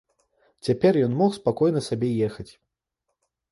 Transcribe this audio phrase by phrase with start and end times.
[0.67, 2.49] Цяпер ён мог спакойна сабе ехаць.